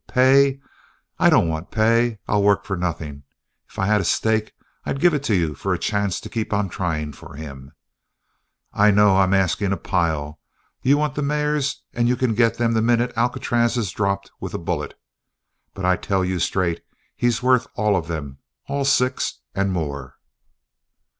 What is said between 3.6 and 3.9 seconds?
If I